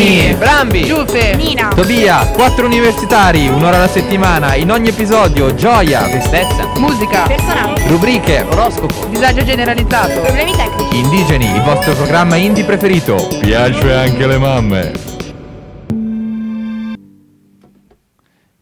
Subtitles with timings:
[0.00, 1.68] Indigeni, Brambi, Giuffe, Nina.
[1.74, 6.72] Tobia, quattro universitari, un'ora alla settimana, in ogni episodio gioia, Tristezza.
[6.78, 7.86] musica, Personaggi.
[7.86, 9.06] rubriche, Oroscopo.
[9.10, 10.18] disagio generalizzato.
[10.22, 10.96] Problemi tecnici.
[11.00, 13.28] Indigeni, il vostro programma indie preferito.
[13.40, 14.92] Piace anche le mamme.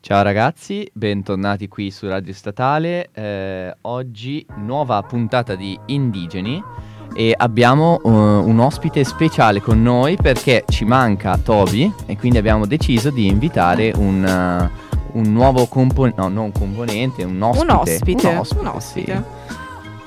[0.00, 3.10] Ciao ragazzi, bentornati qui su Radio Statale.
[3.12, 6.60] Eh, oggi nuova puntata di Indigeni
[7.14, 12.66] e abbiamo eh, un ospite speciale con noi perché ci manca Toby e quindi abbiamo
[12.66, 14.70] deciso di invitare un, eh,
[15.12, 17.65] un nuovo componente, no, non un componente, un ospite.
[17.65, 19.24] Un ospite, Un ospite, un ospite.
[19.48, 19.56] sì.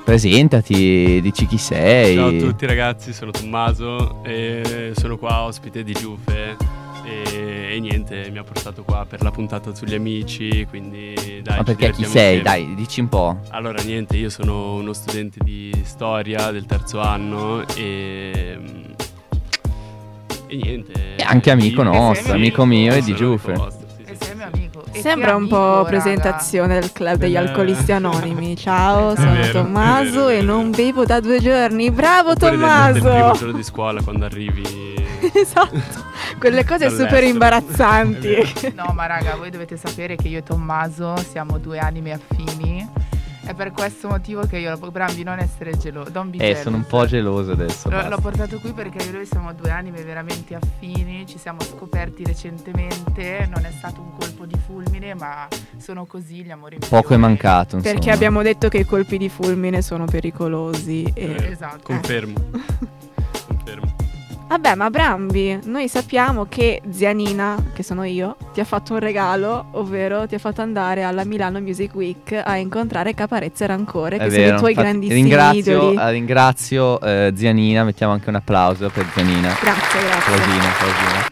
[0.04, 2.16] Presentati, dici chi sei.
[2.16, 8.28] Ciao a tutti ragazzi, sono Tommaso e sono qua ospite di Giuffe e, e niente,
[8.30, 11.56] mi ha portato qua per la puntata sugli amici, quindi dai.
[11.58, 12.36] Ma perché chi sei?
[12.36, 12.42] insieme.
[12.42, 13.38] Dai, dici un po'.
[13.50, 18.58] Allora niente, io sono uno studente di storia del terzo anno e...
[20.46, 21.16] E niente.
[21.16, 23.52] E anche amico nostro, sì, amico mio e di Giuffe.
[23.52, 24.30] amico sì, sì, sì.
[24.42, 24.84] amico.
[24.92, 25.88] Sembra un amico, po' raga.
[25.88, 27.38] presentazione del club degli Eh.
[27.38, 28.54] alcolisti anonimi.
[28.56, 31.90] Ciao, È sono vero, Tommaso e non bevo da due giorni.
[31.90, 33.38] Bravo Oppure del- Del primo Tommaso!
[33.38, 34.94] giorno di scuola quando arrivi...
[35.32, 36.01] esatto,
[36.42, 37.08] quelle cose Dall'estero.
[37.08, 38.72] super imbarazzanti.
[38.74, 42.88] No, ma raga, voi dovete sapere che io e Tommaso siamo due anime affini.
[43.44, 46.10] È per questo motivo che io lo Brambi non essere geloso.
[46.10, 46.62] Don't be Eh, jealous.
[46.62, 47.88] sono un po' geloso adesso.
[47.88, 48.08] L'ho, basta.
[48.10, 52.22] l'ho portato qui perché io e lui siamo due anime veramente affini, ci siamo scoperti
[52.24, 56.94] recentemente, non è stato un colpo di fulmine, ma sono così gli amori migliori.
[57.02, 57.94] Poco è mancato, insomma.
[57.94, 61.02] Perché abbiamo detto che i colpi di fulmine sono pericolosi.
[61.14, 61.34] E...
[61.36, 61.80] Eh, Esatto.
[61.82, 62.34] Confermo.
[64.52, 68.98] Vabbè, ma Brambi, noi sappiamo che zia Nina, che sono io, ti ha fatto un
[68.98, 74.18] regalo, ovvero ti ha fatto andare alla Milano Music Week a incontrare Caparezza e Rancore,
[74.18, 75.96] che È sono vero, i tuoi infatti, grandissimi ringrazio, idoli.
[75.96, 79.56] eh, ringrazio eh, zia Nina, mettiamo anche un applauso per zia Nina.
[79.58, 80.32] Grazie, grazie.
[80.34, 81.26] Cosina, cosina.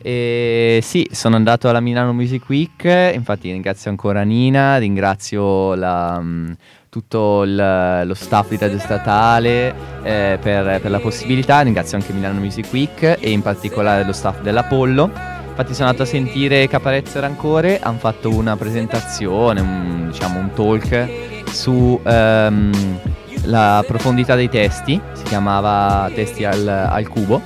[0.00, 6.56] E sì, sono andato alla Milano Music Week, infatti ringrazio ancora Nina, ringrazio la, mh,
[6.90, 12.40] tutto il- lo staff di Radio Statale eh, per, per la possibilità, ringrazio anche Milano
[12.40, 15.10] Music Week e in particolare lo staff dell'Apollo.
[15.50, 20.52] Infatti sono andato a sentire Caparezza e Rancore, hanno fatto una presentazione, un, diciamo un
[20.52, 21.08] talk
[21.50, 22.98] su ehm,
[23.44, 27.40] la profondità dei testi, si chiamava Testi al, al cubo,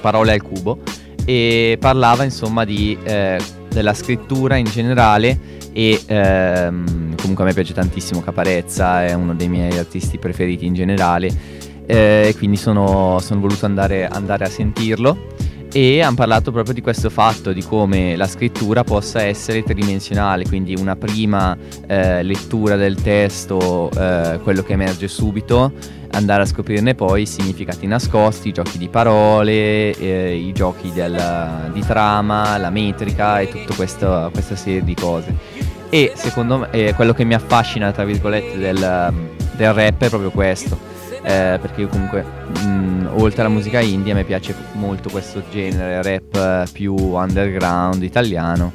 [0.00, 0.78] parole al cubo,
[1.24, 5.38] e parlava insomma di, eh, della scrittura in generale
[5.72, 10.74] e ehm, comunque a me piace tantissimo Caparezza, è uno dei miei artisti preferiti in
[10.74, 16.82] generale eh, quindi sono, sono voluto andare, andare a sentirlo e hanno parlato proprio di
[16.82, 21.56] questo fatto, di come la scrittura possa essere tridimensionale, quindi una prima
[21.86, 25.72] eh, lettura del testo, eh, quello che emerge subito,
[26.10, 31.70] andare a scoprirne poi i significati nascosti, i giochi di parole, eh, i giochi del-
[31.72, 35.61] di trama, la metrica e tutta questa serie di cose.
[35.94, 39.12] E secondo me eh, quello che mi affascina, tra virgolette, del,
[39.56, 40.78] del rap è proprio questo.
[41.22, 42.24] eh, perché io comunque,
[42.64, 48.72] mh, oltre alla musica indie, me piace molto questo genere rap eh, più underground italiano.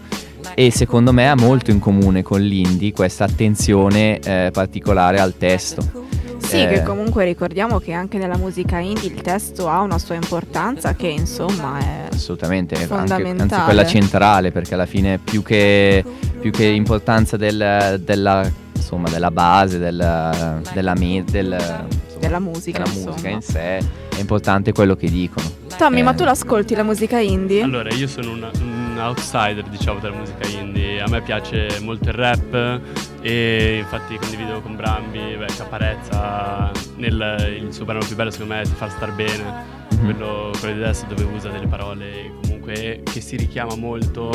[0.56, 6.06] E secondo me ha molto in comune con l'indie questa attenzione eh, particolare al testo.
[6.48, 10.16] Sì, Eh, che comunque ricordiamo che anche nella musica indie il testo ha una sua
[10.16, 12.08] importanza che insomma è...
[12.14, 13.42] Assolutamente, anche, Fondamentale.
[13.54, 16.04] anzi quella centrale, perché alla fine più che,
[16.40, 22.82] più che importanza del- della, insomma, della base, del- della, me- del- insomma, Della musica,
[22.84, 25.46] della musica in sé, è importante quello che dicono.
[25.78, 26.04] Tommy, Eh.
[26.04, 27.62] ma tu l'ascolti la musica indie?
[27.62, 30.57] Allora, io sono un, un outsider, diciamo, della musica indie.
[31.04, 32.80] A me piace molto il rap
[33.22, 38.62] e infatti condivido con Brambi, beh, Caparezza, nel, il suo brano più bello secondo me
[38.62, 40.04] è Ti far star bene, Mhm.
[40.04, 44.30] quello, quello di adesso dove usa delle parole comunque che si richiama molto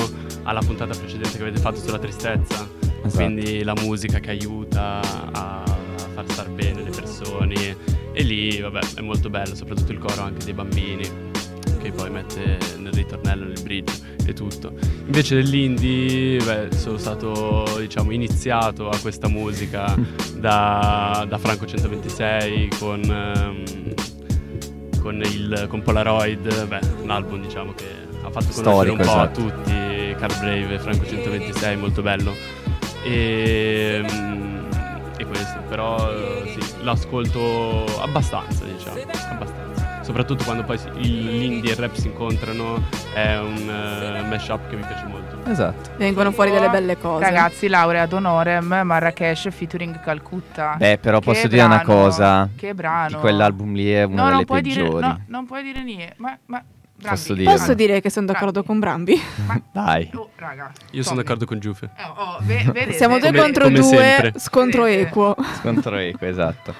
[0.44, 2.66] alla puntata precedente che avete fatto sulla tristezza.
[3.04, 3.24] Esatto.
[3.24, 5.00] Quindi la musica che aiuta
[5.32, 5.64] a, a
[6.14, 7.76] far star bene le persone
[8.12, 11.30] e lì vabbè è molto bello, soprattutto il coro anche dei bambini
[11.82, 13.92] che poi mette nel ritornello, nel bridge
[14.24, 14.72] e tutto.
[15.04, 19.94] Invece dell'indie beh, sono stato diciamo iniziato a questa musica
[20.36, 23.94] da, da Franco 126 con, ehm,
[25.00, 27.86] con, il, con Polaroid, beh, un album diciamo che
[28.22, 29.40] ha fatto conoscere Storico, un po' esatto.
[29.40, 32.32] a tutti, Carl Brave, Franco 126, molto bello.
[33.04, 34.64] E, mm,
[35.16, 35.98] e questo, però
[36.46, 39.71] sì, l'ascolto abbastanza, diciamo, abbastanza.
[40.02, 42.82] Soprattutto quando poi l'indie e il rap si incontrano,
[43.14, 45.38] è un eh, mashup che mi piace molto.
[45.48, 45.90] Esatto.
[45.96, 47.24] Vengono fuori delle belle cose.
[47.24, 50.74] Ragazzi, laurea ad honorem, Marrakesh featuring Calcutta.
[50.76, 52.48] Beh, però Che posso dire una brano, cosa.
[52.56, 53.08] Che brano.
[53.08, 55.06] Di quell'album lì è una no, non delle puoi dire, peggiori.
[55.06, 56.14] no, non puoi dire niente.
[56.18, 56.62] Ma, ma
[57.02, 57.50] Brambi, Posso dire.
[57.50, 58.66] Posso dire che sono d'accordo Brambi.
[58.66, 59.22] con Brambi?
[59.46, 60.10] Ma- Dai.
[60.14, 60.70] Oh, raga.
[60.92, 61.90] Io sono d'accordo con Giuffe.
[61.96, 62.92] Eh, oh, ve-?
[62.92, 64.32] Siamo due Come- contro come due, sempre.
[64.38, 65.08] scontro Vedete?
[65.08, 65.36] equo.
[65.60, 66.74] Scontro equo, esatto.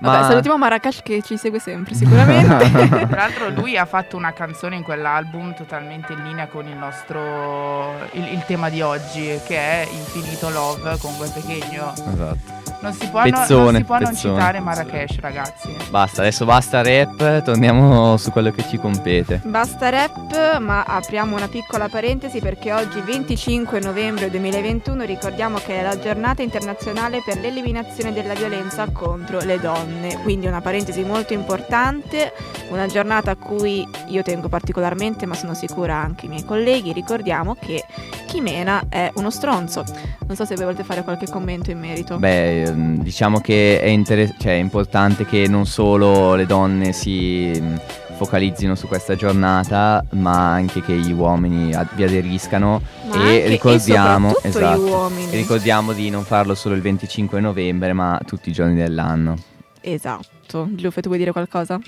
[0.00, 2.70] Vabbè, salutiamo Marrakesh che ci segue sempre, sicuramente.
[3.08, 7.94] Tra l'altro lui ha fatto una canzone in quell'album totalmente in linea con il nostro
[8.12, 11.92] il, il tema di oggi che è Infinito Love con quel pechegno.
[11.92, 12.58] Esatto.
[12.80, 14.34] Non si può, no- non Pezzone, si può non pezzone.
[14.38, 15.76] citare Marrakesh, ragazzi.
[15.90, 19.42] Basta, adesso basta rap, torniamo su quello che ci compete.
[19.44, 25.82] Basta rap, ma apriamo una piccola parentesi perché oggi 25 novembre 2021 ricordiamo che è
[25.82, 29.89] la giornata internazionale per l'eliminazione della violenza contro le donne,
[30.22, 32.32] quindi una parentesi molto importante,
[32.68, 37.56] una giornata a cui io tengo particolarmente, ma sono sicura anche i miei colleghi, ricordiamo
[37.60, 37.84] che
[38.26, 39.84] chi mena è uno stronzo.
[40.26, 42.16] Non so se voi volete fare qualche commento in merito.
[42.18, 47.50] Beh, ehm, diciamo che è, inter- cioè, è importante che non solo le donne si
[47.60, 47.80] mh,
[48.16, 54.30] focalizzino su questa giornata, ma anche che gli uomini ad- vi aderiscano Ma e ricordiamo,
[54.42, 55.30] e esatto, gli uomini.
[55.32, 59.36] ricordiamo di non farlo solo il 25 novembre, ma tutti i giorni dell'anno.
[59.80, 60.68] Esatto.
[60.72, 61.78] Giuffe, tu vuoi dire qualcosa?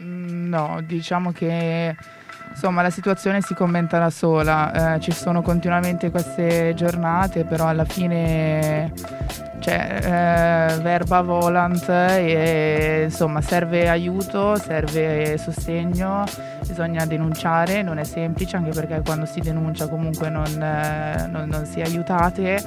[0.00, 1.94] Mm, No, diciamo che
[2.50, 7.84] insomma la situazione si commenta da sola, eh, ci sono continuamente queste giornate, però alla
[7.84, 8.92] fine
[9.60, 9.98] cioè,
[10.76, 16.24] eh, verba volant e insomma serve aiuto, serve sostegno,
[16.68, 21.64] bisogna denunciare, non è semplice anche perché quando si denuncia comunque non, eh, non- non
[21.64, 22.62] si aiutate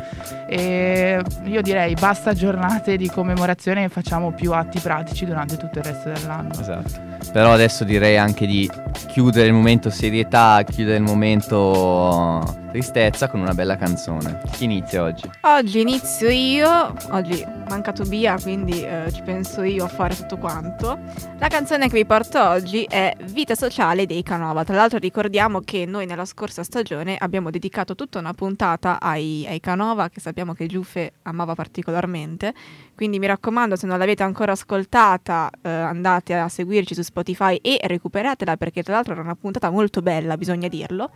[0.47, 5.85] e io direi basta giornate di commemorazione e facciamo più atti pratici durante tutto il
[5.85, 6.51] resto dell'anno.
[6.59, 7.09] Esatto.
[7.31, 8.69] Però adesso direi anche di
[9.07, 14.41] chiudere il momento serietà, chiudere il momento tristezza con una bella canzone.
[14.51, 15.29] Chi inizia oggi?
[15.41, 20.97] Oggi inizio io, oggi manca Tobia quindi eh, ci penso io a fare tutto quanto.
[21.37, 24.63] La canzone che vi porto oggi è Vita sociale dei Canova.
[24.63, 29.59] Tra l'altro ricordiamo che noi nella scorsa stagione abbiamo dedicato tutta una puntata ai, ai
[29.59, 32.53] Canova che sappiamo che Giuffe amava particolarmente.
[32.95, 37.79] Quindi mi raccomando se non l'avete ancora ascoltata eh, andate a seguirci su Spotify e
[37.83, 41.11] recuperatela perché tra l'altro era una puntata molto bella, bisogna dirlo.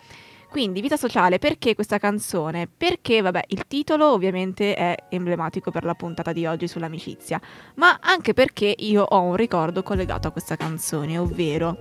[0.56, 2.68] Quindi, vita sociale, perché questa canzone?
[2.68, 7.42] Perché, vabbè, il titolo ovviamente è emblematico per la puntata di oggi sull'amicizia,
[7.76, 11.78] ma anche perché io ho un ricordo collegato a questa canzone, ovvero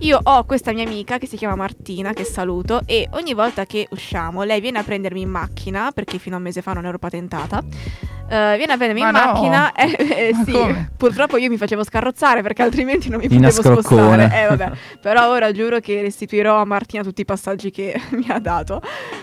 [0.00, 3.86] io ho questa mia amica che si chiama Martina, che saluto, e ogni volta che
[3.90, 6.98] usciamo lei viene a prendermi in macchina, perché fino a un mese fa non ero
[6.98, 7.62] patentata.
[8.30, 9.32] Eh, viene a prendermi in Ma no!
[9.32, 9.96] macchina e
[10.28, 10.90] eh, Ma sì, come?
[10.96, 14.24] purtroppo io mi facevo scarrozzare perché altrimenti non mi Nina potevo Scroccone.
[14.24, 14.42] spostare.
[14.44, 14.70] Eh, vabbè.
[15.02, 18.80] Però ora giuro che restituirò a Martina tutti i passaggi che mi ha dato.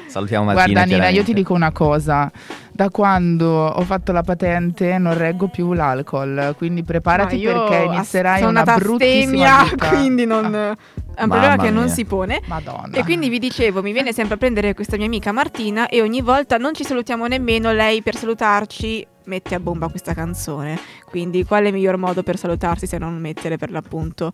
[0.08, 0.84] Salutiamo Martina.
[0.86, 2.32] Guarda Nina, io ti dico una cosa,
[2.72, 8.62] da quando ho fatto la patente non reggo più l'alcol, quindi preparati perché inizierai una
[8.62, 9.88] una bruttissima vita.
[9.90, 10.76] quindi non Ah,
[11.18, 12.42] è un problema che non si pone.
[12.46, 12.96] Madonna.
[12.96, 16.22] E quindi vi dicevo, mi viene sempre a prendere questa mia amica Martina e ogni
[16.22, 20.80] volta non ci salutiamo nemmeno, lei per salutarci mette a bomba questa canzone.
[21.06, 24.32] Quindi quale miglior modo per salutarsi se non mettere per l'appunto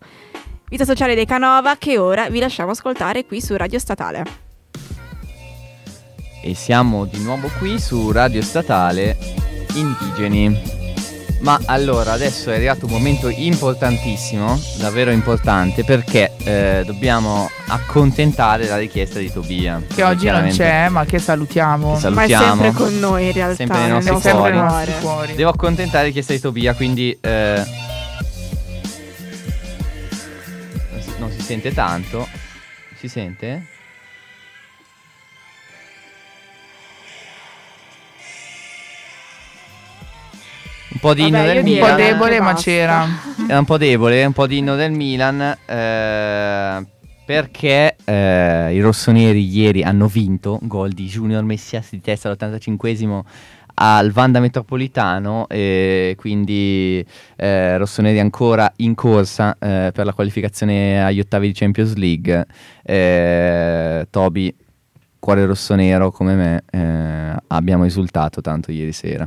[0.68, 4.24] Vita sociale dei Canova che ora vi lasciamo ascoltare qui su Radio Statale.
[6.42, 9.16] E siamo di nuovo qui su Radio Statale
[9.74, 10.83] Indigeni.
[11.44, 18.78] Ma allora, adesso è arrivato un momento importantissimo, davvero importante, perché eh, dobbiamo accontentare la
[18.78, 19.82] richiesta di Tobia.
[19.94, 21.96] che oggi non c'è, ma che salutiamo.
[21.96, 22.62] Ti salu- Ma è Salutiamo.
[22.62, 24.66] sempre con noi in realtà, Sempre nei nel nostri nostro sempre cuori.
[24.66, 25.34] nei nostri cuori.
[25.34, 27.18] Devo accontentare la richiesta di Tobia, quindi...
[27.20, 27.62] eh,
[31.18, 32.26] non si sente tanto.
[32.98, 33.66] Si sente?
[40.94, 41.96] Un po' di inno Vabbè, del io Un po' Milan.
[41.96, 43.06] debole, ma c'era.
[43.48, 45.56] Era un po' debole, un po' di inno del Milan.
[45.66, 46.86] eh,
[47.26, 50.58] perché eh, i rossoneri ieri hanno vinto.
[50.62, 53.20] Gol di Junior Messias di testa all'85esimo
[53.76, 55.48] al Vanda Metropolitano.
[55.48, 57.04] E quindi
[57.36, 62.46] eh, rossoneri ancora in corsa eh, per la qualificazione agli ottavi di Champions League.
[62.84, 64.54] Eh, Toby,
[65.18, 69.26] cuore rossonero come me, eh, abbiamo esultato tanto ieri sera.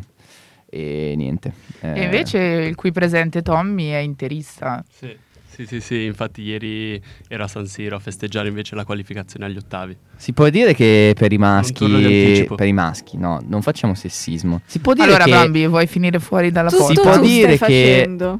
[0.69, 1.53] E niente.
[1.81, 4.83] E eh, invece il qui presente Tommy è interista.
[4.91, 5.15] Sì.
[5.49, 9.57] Sì, sì, sì, infatti ieri ero a San Siro a festeggiare invece la qualificazione agli
[9.57, 9.97] ottavi.
[10.15, 14.61] Si può dire che per i maschi, per i maschi, no, non facciamo sessismo.
[14.67, 16.93] Si può dire Allora che Bambi, vuoi finire fuori dalla Si porta?
[16.93, 18.39] tu può tu dire stai che- facendo.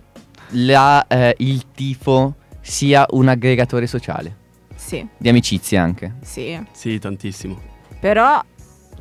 [0.50, 4.36] la, eh, il tifo sia un aggregatore sociale,
[4.76, 6.18] Sì, di amicizia anche.
[6.22, 6.60] sì.
[6.72, 7.60] Sì, tantissimo.
[8.00, 8.44] Però,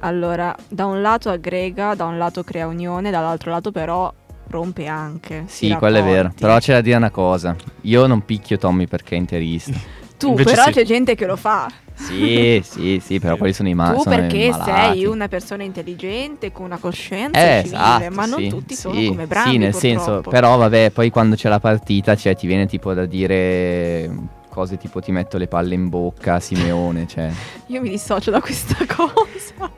[0.06, 4.12] allora, da un lato aggrega, da un lato crea unione, dall'altro lato però
[4.48, 5.44] rompe anche.
[5.46, 6.32] Sì, quello è vero.
[6.38, 7.54] Però c'è da dire una cosa.
[7.82, 9.72] Io non picchio Tommy perché è interista.
[10.16, 10.72] Tu, Invece però sì.
[10.72, 11.70] c'è gente che lo fa.
[11.92, 16.52] Sì, sì, sì, però quelli sono i ma- tu sono perché sei una persona intelligente,
[16.52, 19.50] con una coscienza Eh, civile, esatto, ma non sì, tutti sono sì, come bravi.
[19.50, 19.94] Sì, nel purtroppo.
[19.98, 24.10] senso, però vabbè, poi quando c'è la partita, cioè ti viene tipo da dire
[24.48, 27.30] cose tipo ti metto le palle in bocca, Simeone, cioè.
[27.68, 29.70] Io mi dissocio da questa cosa.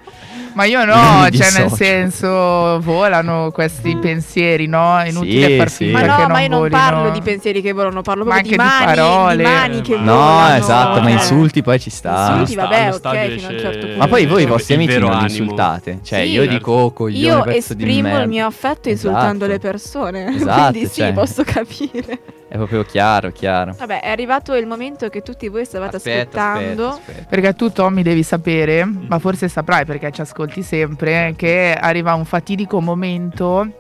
[0.58, 4.98] Ma io no, cioè nel senso volano questi pensieri, no?
[4.98, 5.84] È inutile Sì, far sì.
[5.84, 6.76] finta Ma che no, non ma io non volino.
[6.76, 9.36] parlo di pensieri che volano, parlo Ma proprio di anche di mani, parole.
[9.36, 10.56] di mani che ma- No, volano.
[10.56, 11.12] esatto, ma Eh.
[11.12, 12.30] insulti poi ci sta.
[12.30, 13.00] Insulti, Sta- vabbè, allo ok,
[13.36, 13.98] fino a un certo punto.
[13.98, 15.98] Ma poi voi i vostri amici non li insultate.
[16.02, 16.30] Cioè, Sì.
[16.30, 18.90] io dico oh, coglione, Io pezzo di esprimo il mio affetto Esatto.
[18.90, 21.12] insultando le persone, Esatto, quindi sì, cioè.
[21.12, 22.18] posso capire.
[22.48, 23.74] È proprio chiaro, chiaro.
[23.78, 26.88] Vabbè, è arrivato il momento che tutti voi stavate Aspetta, aspettando.
[26.88, 27.28] aspetta, aspetta.
[27.28, 32.24] Perché tu Tommy devi sapere, ma forse saprai perché ci ascolti sempre, che arriva un
[32.24, 33.70] fatidico momento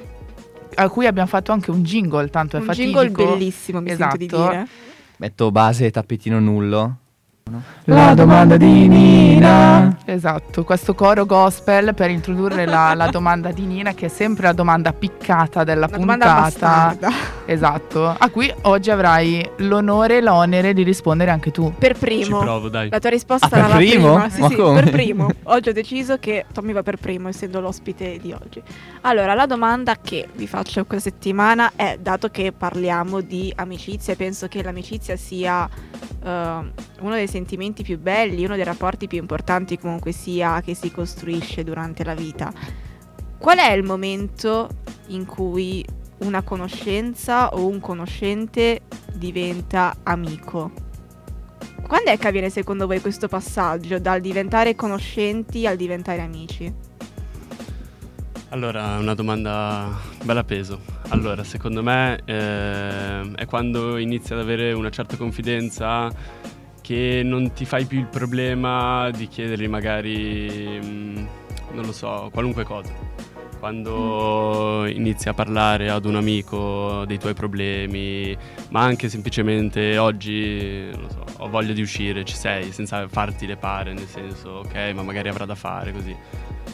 [0.74, 3.00] a cui abbiamo fatto anche un jingle, tanto è Un fatidico.
[3.02, 4.48] jingle bellissimo, mi sento di Esatto.
[4.50, 4.66] dire.
[5.16, 6.96] Metto base e tappetino nullo.
[7.84, 9.96] La domanda di Nina.
[10.04, 14.52] Esatto, questo coro gospel per introdurre la, la domanda di Nina, che è sempre la
[14.52, 16.96] domanda piccata della Una puntata.
[17.46, 21.72] Esatto, a cui oggi avrai l'onore e l'onere di rispondere anche tu.
[21.78, 22.38] Per Ci primo.
[22.40, 22.88] provo, dai.
[22.90, 24.12] La tua risposta Ah, per sarà la primo?
[24.14, 24.28] prima.
[24.30, 24.82] Sì, Ma sì, come?
[24.82, 25.28] per primo.
[25.44, 28.60] Oggi ho deciso che Tommy va per primo, essendo l'ospite di oggi.
[29.02, 34.16] Allora, la domanda che vi faccio questa settimana è, dato che parliamo di amicizia, e
[34.16, 35.66] penso che l'amicizia sia
[36.22, 36.58] eh,
[37.00, 41.64] uno dei sentimenti più belli, uno dei rapporti più importanti comunque sia che si costruisce
[41.64, 42.52] durante la vita.
[43.38, 44.68] Qual è il momento
[45.08, 45.84] in cui
[46.18, 48.80] una conoscenza o un conoscente
[49.14, 50.72] diventa amico?
[51.86, 56.86] Quando è che avviene secondo voi questo passaggio dal diventare conoscenti al diventare amici?
[58.50, 60.80] Allora, una domanda bella peso.
[61.08, 66.10] Allora, secondo me eh, è quando inizi ad avere una certa confidenza
[66.88, 71.16] che non ti fai più il problema di chiedergli magari, mm,
[71.72, 72.90] non lo so, qualunque cosa.
[73.58, 78.34] Quando inizi a parlare ad un amico dei tuoi problemi,
[78.70, 83.92] ma anche semplicemente oggi, so, ho voglia di uscire, ci sei, senza farti le pare,
[83.92, 86.16] nel senso, ok, ma magari avrà da fare, così.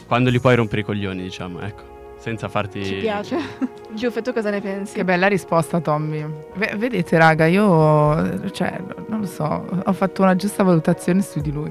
[0.07, 1.94] Quando gli puoi rompere i coglioni, diciamo, ecco.
[2.25, 2.83] Senza farti...
[2.83, 3.37] Ci piace?
[3.93, 4.95] Giuffe, tu cosa ne pensi?
[4.95, 6.25] Che bella risposta, Tommy.
[6.55, 11.51] Ve- vedete, raga, io, cioè, non lo so, ho fatto una giusta valutazione su di
[11.51, 11.69] lui.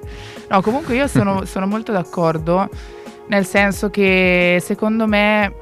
[0.49, 2.69] No, comunque io sono, sono molto d'accordo,
[3.27, 5.53] nel senso che secondo me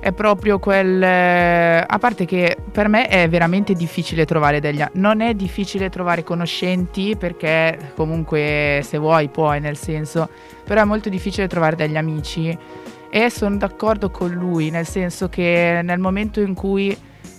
[0.00, 1.02] è proprio quel...
[1.02, 4.82] eh, A parte che per me è veramente difficile trovare degli...
[4.92, 10.26] Non è difficile trovare conoscenti perché comunque se vuoi puoi, nel senso...
[10.64, 12.56] Però è molto difficile trovare degli amici
[13.16, 16.94] e sono d'accordo con lui, nel senso che nel momento in cui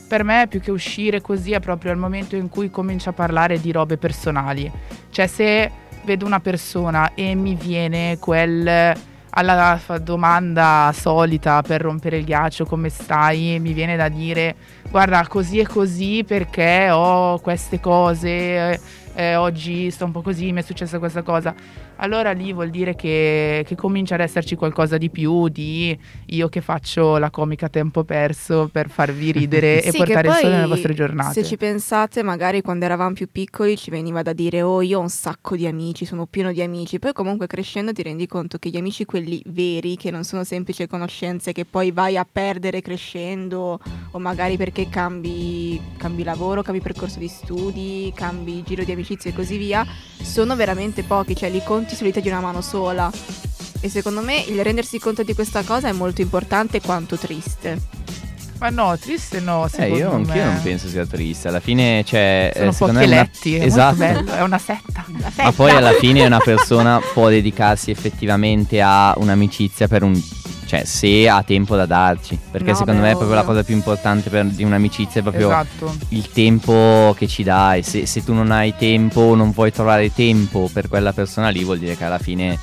[0.08, 3.62] per me più che uscire così è proprio il momento in cui comincio a parlare
[3.62, 4.72] di robe personali.
[5.12, 5.72] Cioè se
[6.04, 8.96] vedo una persona e mi viene quel
[9.30, 14.56] alla domanda solita per rompere il ghiaccio come stai, mi viene da dire
[14.90, 18.82] guarda così e così perché ho queste cose,
[19.14, 21.54] eh, oggi sto un po' così, mi è successa questa cosa
[21.98, 26.62] allora lì vuol dire che, che comincia ad esserci qualcosa di più di io che
[26.62, 30.56] faccio la comica a tempo perso per farvi ridere e Sì, portare che il sole
[30.56, 31.34] nelle vostre giornate.
[31.34, 35.02] Se ci pensate, magari quando eravamo più piccoli ci veniva da dire oh io ho
[35.02, 38.70] un sacco di amici, sono pieno di amici, poi comunque crescendo ti rendi conto che
[38.70, 43.80] gli amici quelli veri, che non sono semplici conoscenze che poi vai a perdere crescendo
[44.12, 49.34] o magari perché cambi, cambi lavoro, cambi percorso di studi, cambi giro di amicizie e
[49.34, 49.86] così via,
[50.22, 53.12] sono veramente pochi, cioè li conti sulle dita di una mano sola.
[53.80, 57.80] E secondo me il rendersi conto di questa cosa è molto importante quanto triste.
[58.60, 60.16] Ma no, triste no, Eh, io me.
[60.16, 61.48] anch'io non penso sia triste.
[61.48, 63.30] Alla fine, cioè, Sono eh, secondo pochi me è una-
[63.62, 63.96] è Esatto.
[63.98, 65.06] molto bello, è una setta.
[65.44, 70.20] Ma poi alla fine una persona può dedicarsi effettivamente a un'amicizia per un...
[70.68, 72.38] Cioè, se ha tempo da darci.
[72.52, 73.54] Perché No, secondo beh, me è proprio la ovvio.
[73.54, 75.96] cosa più importante per- di un'amicizia, è proprio Esatto.
[76.10, 77.84] il tempo che ci dai.
[77.84, 81.80] Se, se tu non hai tempo, non vuoi trovare tempo per quella persona lì, vuol
[81.80, 82.60] dire che alla fine,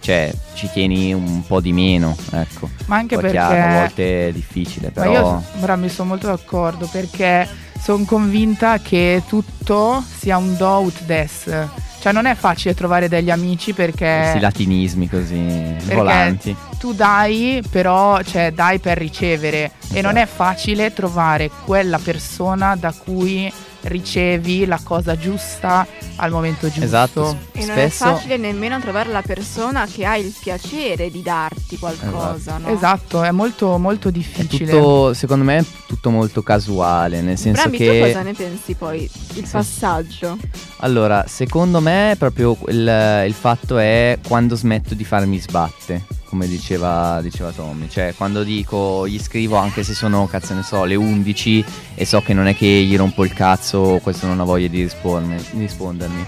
[0.00, 2.14] cioè, ci tieni un po' di meno.
[2.32, 2.68] Ecco.
[2.86, 5.12] Ma anche perché chiaro, a volte è difficile, Ma però...
[5.12, 7.48] io ora mi sono molto d'accordo perché
[7.80, 11.48] sono convinta che tutto sia un do ut des.
[11.98, 16.54] Cioè non è facile trovare degli amici perché Questi latinismi così volanti.
[16.78, 20.00] tu dai, però cioè dai per ricevere e Esatto.
[20.02, 25.86] non è facile trovare quella persona da cui ricevi la cosa giusta
[26.16, 26.84] al momento giusto.
[26.84, 27.38] Esatto.
[27.52, 31.78] E non Spesso è facile nemmeno trovare la persona che ha il piacere di darti
[31.78, 32.68] qualcosa, no?
[32.68, 34.70] Esatto, è molto molto è difficile.
[34.72, 35.64] tutto, secondo me,
[35.96, 38.00] tutto molto casuale, nel senso Brambi, che...
[38.00, 39.10] tu cosa ne pensi poi?
[39.34, 40.36] Il passaggio?
[40.78, 47.20] Allora, secondo me proprio il, il fatto è quando smetto di farmi sbatte, come diceva,
[47.22, 47.88] diceva Tommy.
[47.88, 52.20] Cioè, quando dico, gli scrivo anche se sono, cazzo ne so, le 11 e so
[52.20, 56.26] che non è che gli rompo il cazzo o questo non ha voglia di rispondermi.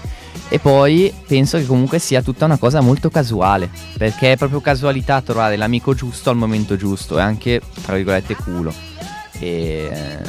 [0.51, 5.21] E poi penso che comunque sia tutta una cosa molto casuale, perché è proprio casualità
[5.21, 8.73] trovare l'amico giusto al momento giusto e anche, tra virgolette, culo.
[9.39, 10.21] E eh,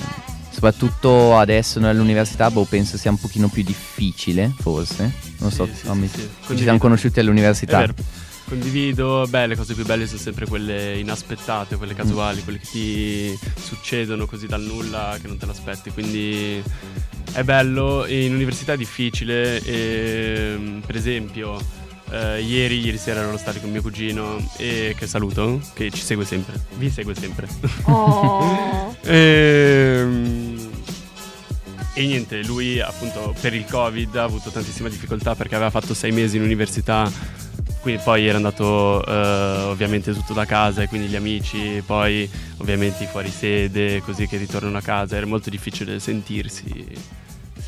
[0.51, 5.13] soprattutto adesso nell'università, boh, penso sia un pochino più difficile, forse.
[5.39, 7.87] Non so, Sì, Tommy, sì, ci siamo conosciuti all'università.
[8.47, 13.39] Condivido, beh, le cose più belle sono sempre quelle inaspettate, quelle casuali, quelle che ti
[13.61, 15.91] succedono così dal nulla che non te l'aspetti.
[15.91, 16.61] Quindi
[17.33, 18.07] è bello.
[18.07, 19.63] In università è difficile.
[19.63, 21.61] E, per esempio,
[22.11, 26.25] eh, ieri, ieri sera ero stato con mio cugino, e che saluto, che ci segue
[26.25, 26.61] sempre.
[26.77, 27.49] Vi segue sempre.
[27.85, 28.95] Oh.
[29.03, 30.71] Ehm,
[31.95, 36.13] E niente, lui appunto per il Covid ha avuto tantissima difficoltà perché aveva fatto sei
[36.13, 37.11] mesi in università,
[37.81, 43.05] quindi poi era andato eh, ovviamente tutto da casa e quindi gli amici, poi ovviamente
[43.05, 46.87] i fuori sede, così che ritornano a casa, era molto difficile sentirsi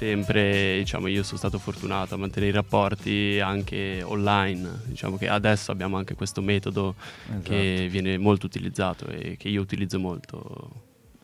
[0.07, 5.71] sempre, diciamo io sono stato fortunato a mantenere i rapporti anche online, diciamo che adesso
[5.71, 6.95] abbiamo anche questo metodo
[7.29, 7.49] Esatto.
[7.49, 10.71] che viene molto utilizzato e che io utilizzo molto.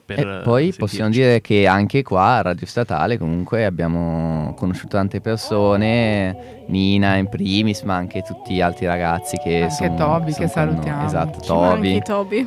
[0.06, 0.78] Per E poi sentirci.
[0.78, 7.28] possiamo dire che anche qua a Radio Statale comunque abbiamo conosciuto tante persone, Nina in
[7.28, 10.72] primis, ma anche tutti gli altri ragazzi che Anche sono, Toby, sono che con noi.
[10.72, 11.04] salutiamo.
[11.06, 12.46] Esatto, Toby Toby.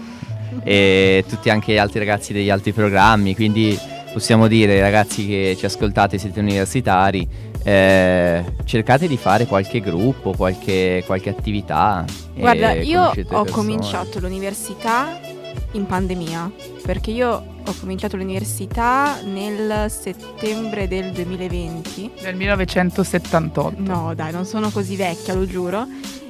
[0.63, 3.77] e tutti anche gli altri ragazzi degli altri programmi, quindi
[4.11, 7.27] possiamo dire ragazzi che ci ascoltate siete universitari,
[7.63, 12.05] eh, cercate di fare qualche gruppo, qualche, qualche attività.
[12.33, 13.51] Guarda, io ho persone.
[13.51, 15.19] cominciato l'università
[15.73, 16.51] in pandemia,
[16.83, 17.29] perché io
[17.65, 22.11] ho cominciato l'università nel settembre del 2020.
[22.21, 23.75] Nel 1978.
[23.77, 25.87] No, dai, non sono così vecchia, lo giuro.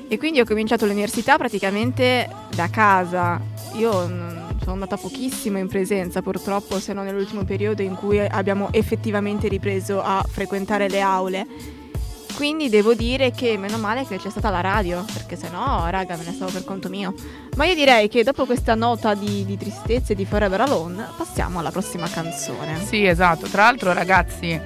[0.07, 3.39] E quindi ho cominciato l'università praticamente da casa.
[3.75, 9.47] Io sono andata pochissimo in presenza, purtroppo, se non nell'ultimo periodo in cui abbiamo effettivamente
[9.47, 11.47] ripreso a frequentare le aule.
[12.35, 16.15] Quindi devo dire che meno male che c'è stata la radio, perché se no, raga,
[16.15, 17.13] me ne stavo per conto mio.
[17.55, 21.59] Ma io direi che dopo questa nota di, di tristezza e di Forever Alone, passiamo
[21.59, 22.83] alla prossima canzone.
[22.85, 23.47] Sì, esatto.
[23.47, 24.59] Tra l'altro, ragazzi,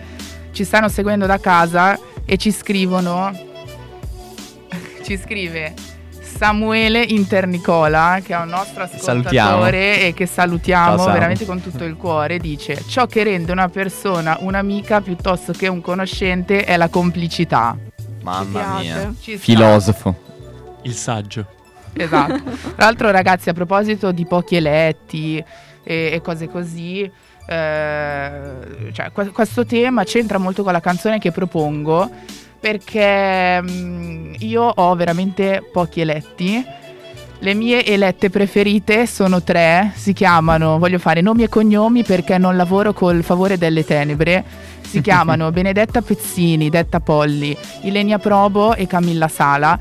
[0.52, 3.32] ci stanno seguendo da casa e ci scrivono.
[5.06, 5.95] Ci scrive
[6.38, 9.50] Samuele Internicola, che è un nostro Salutiamo.
[9.50, 12.40] ascoltatore e che salutiamo Ciao, veramente con tutto il cuore.
[12.40, 17.78] Dice: Ciò che rende una persona un'amica piuttosto che un conoscente è la complicità.
[18.22, 20.14] Mamma Mi mia, filosofo.
[20.82, 21.46] Il saggio.
[21.94, 22.42] Esatto.
[22.76, 25.38] Tra l'altro, ragazzi, a proposito di pochi eletti
[25.84, 27.10] e, e cose così,
[27.48, 28.42] eh,
[28.92, 32.10] cioè, que- questo tema c'entra molto con la canzone che propongo
[32.60, 36.66] perché mm, io ho veramente pochi eletti.
[37.40, 42.56] Le mie elette preferite sono tre, si chiamano, voglio fare nomi e cognomi perché non
[42.56, 44.44] lavoro col favore delle tenebre,
[44.82, 49.78] si chiamano Benedetta Pezzini, detta Polli, Ilenia Probo e Camilla Sala,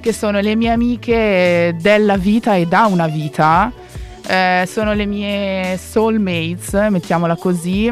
[0.00, 3.72] che sono le mie amiche della vita e da una vita,
[4.30, 7.90] Eh, sono le mie soulmates, mettiamola così,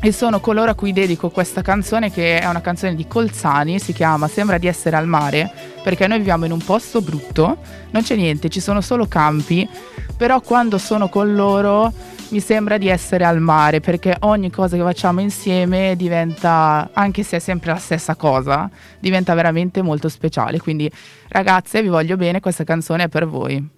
[0.00, 3.92] e sono coloro a cui dedico questa canzone che è una canzone di Colzani, si
[3.92, 5.50] chiama Sembra di essere al mare,
[5.82, 7.58] perché noi viviamo in un posto brutto,
[7.90, 9.68] non c'è niente, ci sono solo campi,
[10.16, 11.92] però quando sono con loro
[12.30, 17.36] mi sembra di essere al mare, perché ogni cosa che facciamo insieme diventa, anche se
[17.36, 20.58] è sempre la stessa cosa, diventa veramente molto speciale.
[20.58, 20.90] Quindi
[21.28, 23.76] ragazze, vi voglio bene, questa canzone è per voi.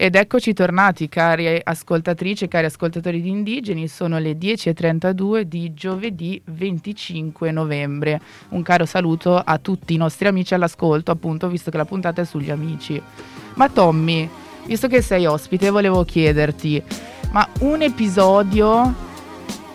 [0.00, 6.40] Ed eccoci tornati, cari ascoltatrici e cari ascoltatori di Indigeni, sono le 10.32 di giovedì
[6.44, 8.20] 25 novembre.
[8.50, 12.24] Un caro saluto a tutti i nostri amici all'ascolto, appunto, visto che la puntata è
[12.24, 13.02] sugli amici.
[13.54, 14.28] Ma Tommy,
[14.66, 16.80] visto che sei ospite, volevo chiederti,
[17.32, 18.94] ma un episodio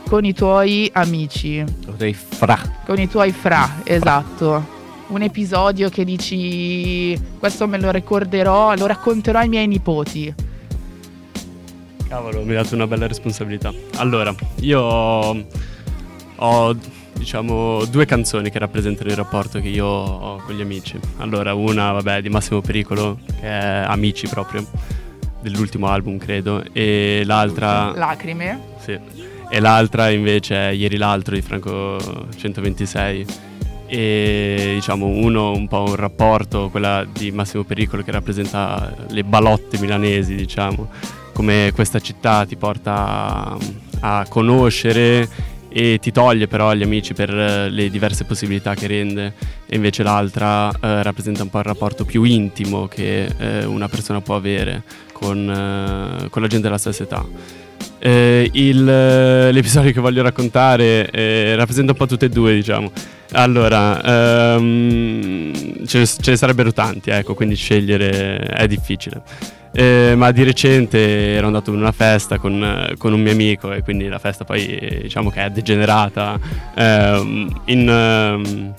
[0.07, 1.62] con i tuoi amici,
[1.97, 2.57] Dei fra.
[2.86, 4.72] con i tuoi fra, esatto.
[5.13, 10.34] Un episodio che dici questo me lo ricorderò, lo racconterò ai miei nipoti.
[12.08, 13.71] Cavolo, mi hai dato una bella responsabilità.
[13.97, 16.76] Allora, io ho,
[17.13, 20.99] diciamo, due canzoni che rappresentano il rapporto che io ho con gli amici.
[21.17, 24.65] Allora, una, vabbè, di Massimo Pericolo, che è Amici proprio,
[25.41, 27.91] dell'ultimo album, credo, e l'altra...
[27.91, 28.60] Lacrime.
[28.80, 28.99] Sì.
[29.47, 31.99] E l'altra invece è Ieri l'altro di Franco
[32.36, 33.52] 126.
[33.93, 39.77] E diciamo uno un po' un rapporto, quella di Massimo Pericolo che rappresenta le balotte
[39.77, 40.89] milanesi, diciamo,
[41.32, 43.56] come questa città ti porta
[43.99, 45.29] a conoscere
[45.69, 49.36] e ti toglie però gli amici per le diverse possibilità che rende
[49.67, 54.21] e invece l'altra eh, rappresenta un po' il rapporto più intimo che eh, una persona
[54.21, 57.23] può avere con, eh, con la gente della stessa età.
[58.05, 62.91] Eh, il, l'episodio che voglio raccontare eh, rappresenta un po' tutte e due, diciamo.
[63.31, 69.21] Allora, um, ce, ce, ne sarebbero tanti, ecco, quindi scegliere è difficile.
[69.71, 73.81] Eh, ma di recente ero andato in una festa con, con, un mio amico e
[73.81, 76.37] quindi la festa poi diciamo che è degenerata
[76.75, 78.73] ehm, in, ehm,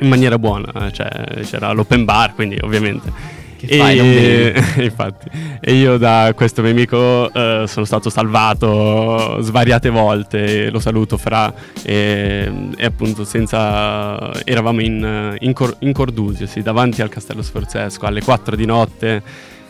[0.00, 1.08] in, maniera buona, cioè
[1.44, 3.33] c'era l'open bar quindi ovviamente.
[3.66, 5.28] Che fai, e, infatti,
[5.60, 11.52] e io da questo mio amico eh, sono stato salvato svariate volte, lo saluto fra
[11.82, 18.06] e, e appunto senza eravamo in, in, Cor, in Cordusio, sì, davanti al Castello Sforzesco
[18.06, 19.22] alle 4 di notte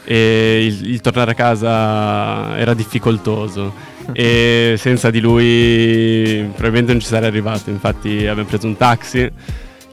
[0.05, 3.93] e il, il tornare a casa era difficoltoso.
[4.13, 7.71] E senza di lui probabilmente non ci sarei arrivato.
[7.71, 9.31] Infatti abbiamo preso un taxi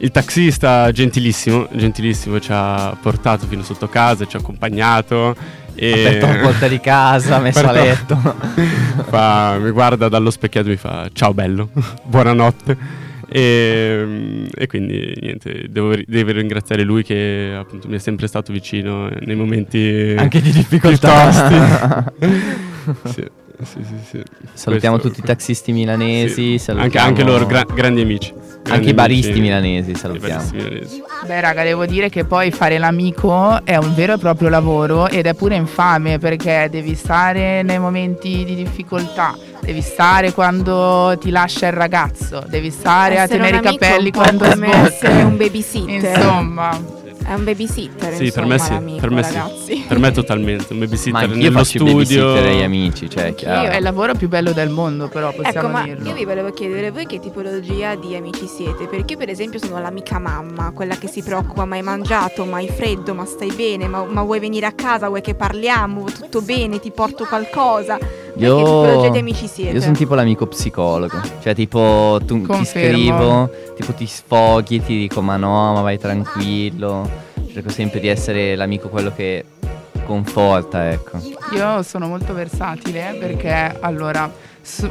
[0.02, 5.36] il taxista gentilissimo gentilissimo ci ha portato fino sotto casa ci ha accompagnato
[5.76, 8.16] e aperto la porta di casa messo a letto
[9.10, 11.70] fa, mi guarda dallo specchiato e mi fa ciao bello
[12.04, 18.52] buonanotte e, e, quindi niente, devo, devo, ringraziare lui che appunto mi è sempre stato
[18.52, 22.12] vicino nei momenti anche di difficoltà.
[23.06, 23.26] sì.
[23.64, 24.24] Sì, sì, sì.
[24.54, 26.60] Salutiamo Questo, tutti i taxisti milanesi.
[26.68, 28.32] Anche, anche, loro, gra- grandi amici.
[28.32, 30.44] Grandi anche i baristi milanesi, salutiamo.
[30.44, 31.04] Baristi milanesi.
[31.26, 35.26] Beh, raga, devo dire che poi fare l'amico è un vero e proprio lavoro ed
[35.26, 41.68] è pure infame perché devi stare nei momenti di difficoltà devi stare quando ti lascia
[41.68, 44.88] il ragazzo, devi stare essere a tenere i capelli quando sbocca.
[44.88, 46.18] essere un babysitter.
[46.18, 47.01] Insomma.
[47.24, 49.76] È un babysitter, sì, insomma, per me sì, amico, per me ragazzi.
[49.76, 49.86] sì.
[49.88, 51.94] Per me totalmente, un babysitter Ma nello studio.
[51.94, 53.68] babysitter agli amici, cioè, chiaro.
[53.68, 56.08] Io è il lavoro più bello del mondo, però possiamo ecco, ma dirlo.
[56.08, 59.80] io vi volevo chiedere voi che tipologia di amici siete, perché io per esempio sono
[59.80, 63.88] l'amica mamma, quella che si preoccupa, ma hai mangiato, ma hai freddo, ma stai bene,
[63.88, 67.98] ma, ma vuoi venire a casa, vuoi che parliamo, tutto bene, ti porto qualcosa.
[68.36, 69.74] Io, che tipologia di amici siete?
[69.76, 75.22] Io sono tipo l'amico psicologo, cioè tipo tu, ti scrivo, tipo ti sfoghi, ti dico
[75.22, 79.44] ma no, ma vai tranquillo cerco sempre di essere l'amico quello che
[80.06, 81.20] conforta, ecco.
[81.54, 84.32] Io sono molto versatile perché allora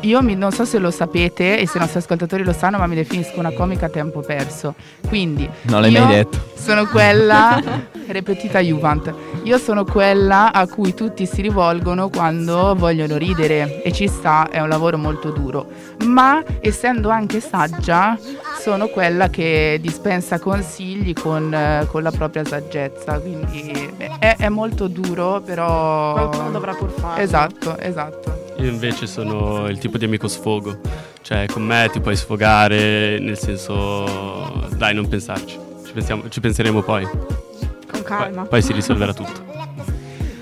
[0.00, 2.86] io mi, non so se lo sapete e se i nostri ascoltatori lo sanno, ma
[2.86, 4.74] mi definisco una comica a tempo perso.
[5.06, 6.48] Quindi non l'hai mai detto.
[6.54, 7.62] Sono quella
[8.08, 9.14] repetita Juvent.
[9.44, 14.60] Io sono quella a cui tutti si rivolgono quando vogliono ridere e ci sta, è
[14.60, 15.68] un lavoro molto duro.
[16.04, 18.18] Ma essendo anche saggia,
[18.60, 23.18] sono quella che dispensa consigli con, eh, con la propria saggezza.
[23.18, 26.12] Quindi beh, è, è, molto duro, però.
[26.12, 27.22] Qualcuno dovrà pur farlo.
[27.22, 28.49] Esatto, esatto.
[28.60, 30.78] Io invece sono il tipo di amico sfogo.
[31.22, 35.58] Cioè, con me ti puoi sfogare, nel senso, dai, non pensarci.
[35.86, 37.04] Ci, pensiamo, ci penseremo poi.
[37.04, 38.42] Con calma.
[38.42, 39.48] Poi, poi si risolverà tutto.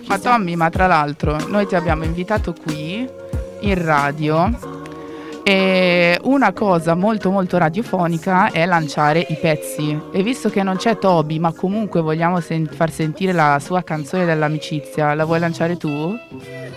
[0.09, 3.09] Ma Tommy, ma tra l'altro, noi ti abbiamo invitato qui
[3.61, 4.77] in radio
[5.45, 9.99] e una cosa molto molto radiofonica è lanciare i pezzi.
[10.13, 14.25] E visto che non c'è Toby, ma comunque vogliamo sen- far sentire la sua canzone
[14.25, 16.19] dell'amicizia, la vuoi lanciare tu?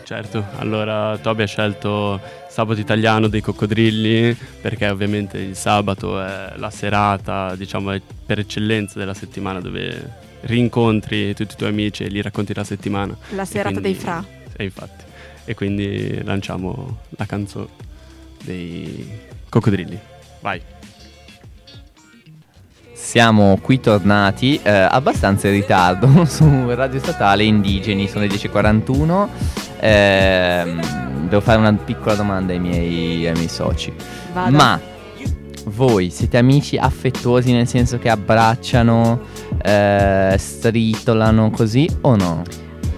[0.04, 6.70] Certo, allora Toby ha scelto Sabato Italiano dei Coccodrilli perché ovviamente il sabato è la
[6.70, 12.54] serata, diciamo, per eccellenza della settimana dove rincontri tutti i tuoi amici e li racconti
[12.54, 13.16] la settimana.
[13.30, 14.26] La serata quindi, dei fra.
[14.56, 15.04] E infatti.
[15.46, 17.68] E quindi lanciamo la canzone
[18.44, 19.08] dei
[19.50, 20.00] coccodrilli.
[20.42, 20.62] Vai.
[22.94, 29.61] Siamo qui tornati eh, abbastanza in ritardo su Radio Statale Indigeni, sono le 10.41.
[29.82, 30.76] Eh,
[31.28, 33.91] devo fare una piccola domanda ai miei, ai miei soci.
[34.32, 34.56] Vada.
[34.56, 34.80] Ma
[35.65, 39.22] voi siete amici affettuosi nel senso che abbracciano,
[39.63, 42.44] eh, stritolano così o no?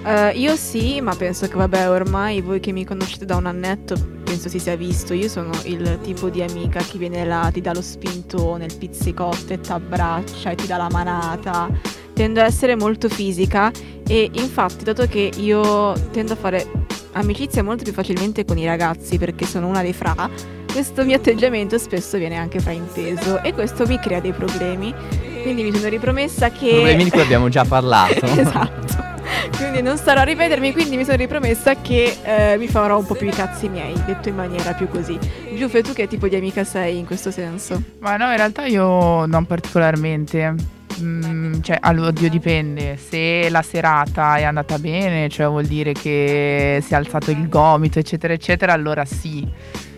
[0.04, 3.96] Uh, io sì, ma penso che vabbè, ormai voi che mi conoscete da un annetto,
[4.26, 5.13] penso si sia visto.
[5.13, 9.54] Io sono il tipo di amica che viene là, ti dà lo spintone, il pizzicotto
[9.54, 11.69] e ti abbraccia e ti dà la manata.
[12.13, 13.71] Tendo ad essere molto fisica
[14.08, 16.65] e infatti, dato che io tendo a fare
[17.13, 20.30] amicizia molto più facilmente con i ragazzi perché sono una dei fra,
[20.71, 24.93] questo mio atteggiamento spesso viene anche frainteso e questo mi crea dei problemi.
[25.41, 26.69] Quindi mi sono ripromessa che...
[26.69, 28.26] Problemi di cui abbiamo già parlato.
[28.38, 29.12] esatto
[29.58, 33.15] quindi non starò a ripetermi, quindi mi sono ripromessa che eh, mi farò un po'
[33.15, 35.17] più i cazzi miei, detto in maniera più così.
[35.56, 37.82] Giuffe, tu che tipo di amica sei in questo senso?
[37.99, 40.56] Ma no, in realtà io non particolarmente.
[41.01, 42.97] Mm, cioè, oddio, dipende.
[42.97, 47.99] Se la serata è andata bene, cioè vuol dire che si è alzato il gomito,
[47.99, 49.47] eccetera, eccetera, allora sì.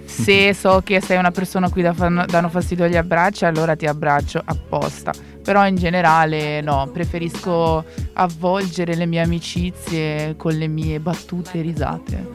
[0.06, 4.42] Se so che sei una persona a cui danno fastidio gli abbracci, allora ti abbraccio
[4.44, 5.12] apposta.
[5.44, 12.28] Però in generale no, preferisco avvolgere le mie amicizie con le mie battute e risate.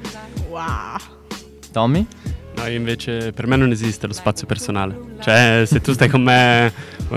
[0.50, 0.98] Wow.
[1.72, 2.06] Tommy?
[2.60, 4.94] No, io invece per me non esiste lo spazio personale.
[5.20, 6.70] Cioè, se tu stai con me,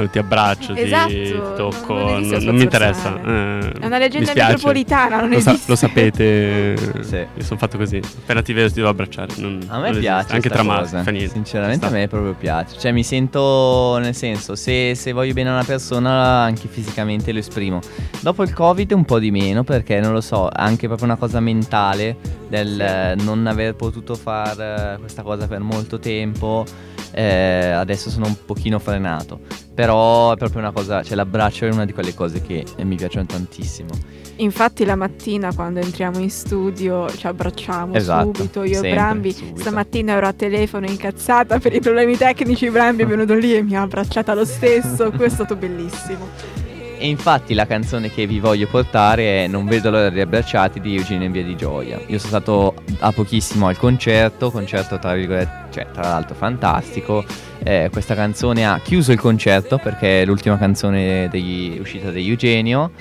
[0.10, 3.14] ti abbraccio, esatto, ti tocco, non, non, non mi interessa.
[3.22, 5.58] Eh, è una leggenda metropolitana, non lo esiste.
[5.58, 7.16] Sa- lo sapete, sì.
[7.16, 7.98] io sono fatto così.
[7.98, 9.34] Appena ti vedo ti devo abbracciare.
[9.38, 10.34] Non, a me piace.
[10.34, 11.34] Anche tra maschi, fa niente.
[11.34, 11.96] Sinceramente Sta.
[11.96, 12.80] a me proprio piace.
[12.80, 17.40] Cioè mi sento, nel senso, se, se voglio bene a una persona, anche fisicamente lo
[17.40, 17.82] esprimo.
[18.22, 21.42] Dopo il Covid un po' di meno, perché non lo so, anche proprio una cosa
[21.42, 22.16] mentale
[22.54, 23.26] del sì.
[23.26, 26.66] non aver potuto fare questa cosa per molto tempo
[27.14, 29.40] eh, adesso sono un pochino frenato.
[29.74, 33.26] Però è proprio una cosa, cioè l'abbraccio è una di quelle cose che mi piacciono
[33.26, 33.90] tantissimo.
[34.38, 39.32] Infatti la mattina quando entriamo in studio ci abbracciamo esatto, subito, io sempre, e Brambi.
[39.32, 39.60] Subito.
[39.60, 43.76] Stamattina ero a telefono incazzata per i problemi tecnici, Brambi è venuto lì e mi
[43.76, 46.63] ha abbracciata lo stesso, questo è stato bellissimo.
[47.04, 50.96] E infatti la canzone che vi voglio portare è Non vedo l'ora di abbracciati di
[50.96, 52.00] Eugenio in Via di Gioia.
[52.08, 57.26] Io sono stato a pochissimo al concerto, concerto tra virgolette, cioè tra l'altro fantastico.
[57.62, 62.92] Eh, questa canzone ha chiuso il concerto perché è l'ultima canzone degli, uscita di Eugenio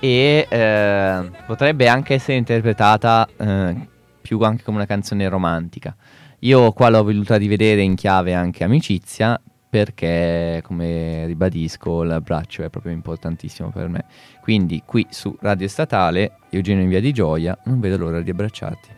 [0.00, 3.88] e eh, potrebbe anche essere interpretata eh,
[4.20, 5.94] più anche come una canzone romantica.
[6.40, 9.40] Io qua l'ho voluta rivedere in chiave anche amicizia
[9.74, 14.04] perché come ribadisco l'abbraccio è proprio importantissimo per me.
[14.40, 18.93] Quindi qui su Radio Statale, Eugenio in via di Gioia, non vedo l'ora di abbracciarti.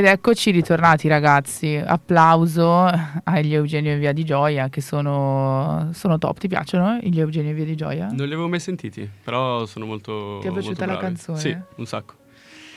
[0.00, 2.90] Ed eccoci ritornati ragazzi, applauso
[3.24, 7.54] agli Eugenio in Via di Gioia che sono, sono top, ti piacciono gli Eugenio in
[7.56, 8.06] Via di Gioia?
[8.06, 11.38] Non li avevo mai sentiti, però sono molto Ti è piaciuta la canzone?
[11.38, 12.14] Sì, un sacco.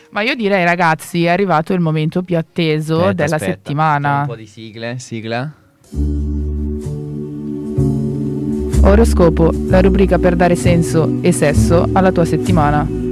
[0.09, 3.53] Ma io direi ragazzi è arrivato il momento più atteso aspetta, della aspetta.
[3.53, 4.19] settimana.
[4.19, 5.53] Un po' di sigle, sigla.
[8.81, 13.02] Oroscopo, la rubrica per dare senso e sesso alla tua settimana.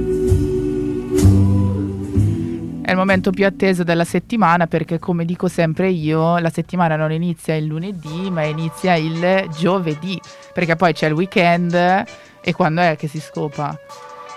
[2.92, 7.56] Il momento più atteso della settimana perché, come dico sempre io, la settimana non inizia
[7.56, 10.20] il lunedì, ma inizia il giovedì.
[10.52, 13.76] Perché poi c'è il weekend e quando è che si scopa?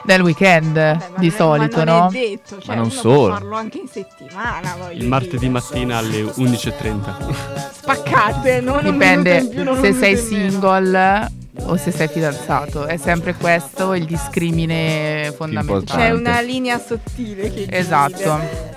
[0.05, 2.07] Nel weekend Beh, di non solito, ma non no?
[2.07, 3.33] È detto, cioè Ma non solo.
[3.33, 4.91] Farlo anche in settimana.
[4.91, 7.71] Il martedì dire, mattina alle 11.30.
[7.71, 11.31] Spaccate, non Dipende in più, non se sei single
[11.63, 12.85] o se sei fidanzato.
[12.85, 16.01] È sempre questo il discrimine fondamentale.
[16.01, 18.73] C'è una linea sottile che Esatto.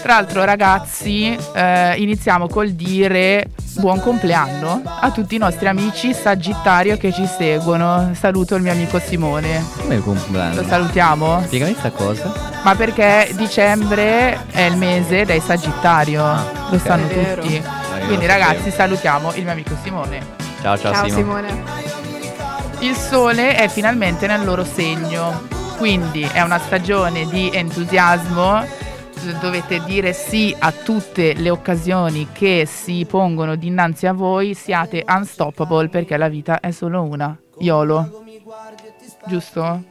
[0.00, 6.96] Tra l'altro, ragazzi, eh, iniziamo col dire buon compleanno a tutti i nostri amici Sagittario
[6.96, 8.10] che ci seguono.
[8.18, 9.64] Saluto il mio amico Simone.
[9.76, 10.60] Come il compleanno?
[10.60, 11.42] Lo salutiamo?
[11.44, 12.32] Spiegami sta cosa.
[12.64, 16.24] Ma perché dicembre è il mese dei Sagittario,
[16.70, 17.62] lo sanno tutti.
[18.06, 20.20] Quindi, ragazzi, salutiamo il mio amico Simone.
[20.62, 21.16] Ciao ciao, Ciao Simo.
[21.16, 22.01] Simone.
[22.82, 25.42] Il sole è finalmente nel loro segno,
[25.78, 28.64] quindi è una stagione di entusiasmo.
[29.40, 34.54] Dovete dire sì a tutte le occasioni che si pongono dinanzi a voi.
[34.54, 37.38] Siate unstoppable perché la vita è solo una.
[37.58, 38.24] YOLO.
[39.28, 39.84] Giusto?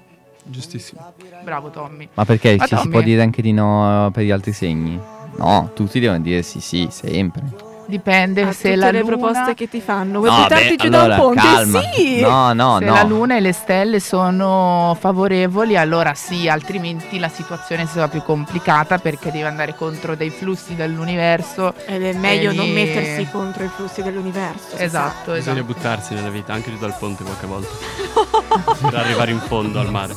[0.43, 1.13] Giustissimo.
[1.45, 2.09] Bravo Tommy.
[2.13, 2.91] Ma perché Ma ci si Tommy?
[2.91, 4.99] può dire anche di no per gli altri segni?
[5.37, 7.69] No, tutti devono dire sì sì, sempre.
[7.85, 10.19] Dipende A se tutte la le luna, proposte che ti fanno.
[10.19, 11.41] Vuoi No, buttarti beh, giù allora, da un ponte?
[11.41, 11.81] calma.
[11.93, 12.19] Sì!
[12.21, 12.93] No, no, se no.
[12.93, 18.97] la luna e le stelle sono favorevoli, allora sì, altrimenti la situazione sarà più complicata
[18.97, 21.73] perché devi andare contro dei flussi dell'universo.
[21.85, 24.77] Ed è meglio E non mettersi contro i flussi dell'universo.
[24.77, 25.73] si Esatto, Bisogna esatto.
[25.73, 27.69] buttarsi nella vita, anche giù dal ponte qualche volta.
[28.81, 30.15] per arrivare in fondo al mare.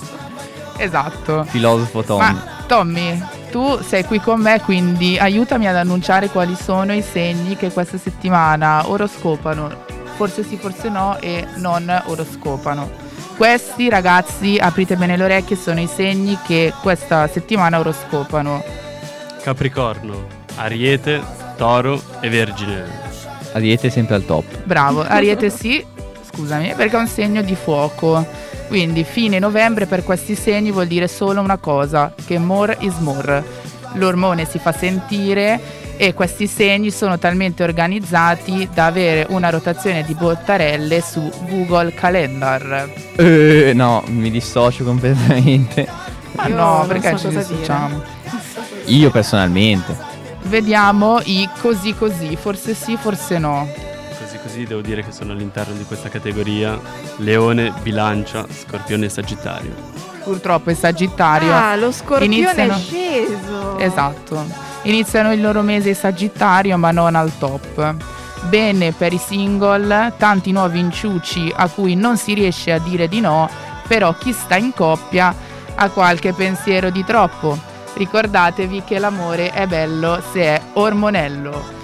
[0.77, 1.45] Esatto.
[1.45, 2.19] Filosofo Tom.
[2.19, 3.23] Ma Tommy,
[3.55, 7.97] tu sei qui con me, quindi aiutami ad annunciare quali sono i segni che questa
[7.99, 9.85] settimana oroscopano.
[10.17, 12.91] Forse sì, forse no e non oroscopano.
[13.37, 18.61] Questi ragazzi, aprite bene le orecchie, sono i segni che questa settimana oroscopano.
[19.41, 21.23] Capricorno, Ariete,
[21.57, 22.85] Toro e Vergine.
[23.53, 24.65] Ariete è sempre al top.
[24.65, 25.85] Bravo, Ariete sì,
[26.29, 28.27] scusami, perché è un segno di fuoco.
[28.75, 33.45] Quindi fine novembre per questi segni vuol dire solo una cosa, che more is more.
[33.93, 35.61] L'ormone si fa sentire
[35.97, 42.91] e questi segni sono talmente organizzati da avere una rotazione di bottarelle su Google Calendar.
[43.15, 45.87] Eh, no, mi dissocio completamente.
[46.33, 48.03] Ma Io no, non perché so ci dissociamo?
[48.87, 49.97] Io personalmente.
[50.47, 53.84] Vediamo i così così, forse sì, forse no.
[54.55, 56.79] Così devo dire che sono all'interno di questa categoria
[57.17, 59.75] Leone, Bilancia, Scorpione e Sagittario.
[60.23, 61.53] Purtroppo è Sagittario.
[61.53, 63.79] Ah, lo scorpione Iniziano- è sceso.
[63.79, 64.47] Esatto.
[64.83, 67.97] Iniziano il loro mese Sagittario, ma non al top.
[68.49, 73.19] Bene per i single, tanti nuovi inciuci a cui non si riesce a dire di
[73.19, 73.51] no,
[73.89, 75.35] però chi sta in coppia
[75.75, 77.59] ha qualche pensiero di troppo.
[77.95, 81.84] Ricordatevi che l'amore è bello se è ormonello.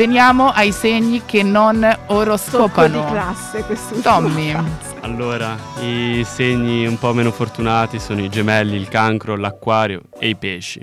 [0.00, 3.04] Veniamo ai segni che non Tocco di oroscopano.
[3.04, 4.56] classe questo Tommy.
[5.02, 10.36] Allora, i segni un po' meno fortunati sono i gemelli, il cancro, l'acquario e i
[10.36, 10.82] pesci.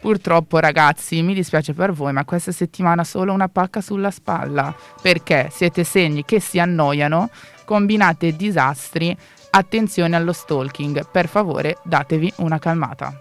[0.00, 5.50] Purtroppo ragazzi, mi dispiace per voi, ma questa settimana solo una pacca sulla spalla, perché
[5.52, 7.28] siete segni che si annoiano,
[7.66, 9.14] combinate disastri,
[9.50, 13.18] attenzione allo stalking, per favore datevi una calmata.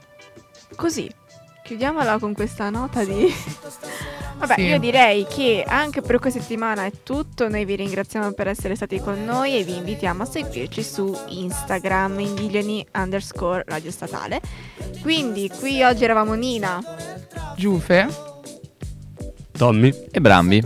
[0.77, 1.11] Così,
[1.69, 3.31] chiudiamola con questa nota di...
[4.39, 4.61] Vabbè, Sì.
[4.61, 7.47] io direi che anche per questa settimana è tutto.
[7.47, 12.19] Noi vi ringraziamo per essere stati con noi e vi invitiamo a seguirci su Instagram,
[12.21, 14.41] indigliani underscore radio statale.
[15.03, 16.81] Quindi, qui oggi eravamo Nina,
[17.55, 18.07] Giufe?
[19.51, 19.93] Tommy?
[20.09, 20.63] E Brambi.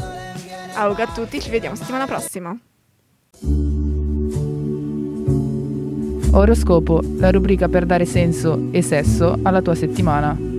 [0.75, 2.57] Auga a tutti, ci vediamo settimana prossima.
[6.31, 10.52] Oroscopo, la rubrica per dare senso e sesso alla tua settimana.